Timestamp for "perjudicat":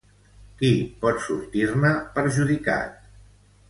2.19-3.01